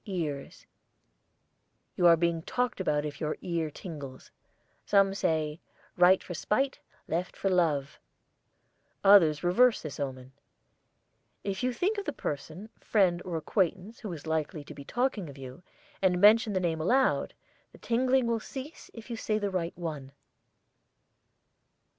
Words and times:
EARS. 0.07 0.65
You 1.95 2.07
are 2.07 2.17
being 2.17 2.41
talked 2.41 2.79
about 2.79 3.05
if 3.05 3.21
your 3.21 3.37
ear 3.41 3.69
tingles. 3.69 4.31
Some 4.83 5.13
say, 5.13 5.61
"right 5.95 6.23
for 6.23 6.33
spite, 6.33 6.79
left 7.07 7.37
for 7.37 7.51
love." 7.51 7.99
Others 9.03 9.43
reverse 9.43 9.83
this 9.83 9.99
omen. 9.99 10.31
If 11.43 11.61
you 11.61 11.71
think 11.71 11.99
of 11.99 12.05
the 12.05 12.13
person, 12.13 12.69
friend, 12.79 13.21
or 13.23 13.37
acquaintance 13.37 13.99
who 13.99 14.11
is 14.11 14.25
likely 14.25 14.63
to 14.63 14.73
be 14.73 14.83
talking 14.83 15.29
of 15.29 15.37
you, 15.37 15.61
and 16.01 16.19
mention 16.19 16.53
the 16.53 16.59
name 16.59 16.81
aloud, 16.81 17.35
the 17.71 17.77
tingling 17.77 18.25
will 18.25 18.39
cease 18.39 18.89
if 18.95 19.11
you 19.11 19.15
say 19.15 19.37
the 19.37 19.51
right 19.51 19.77
one. 19.77 20.13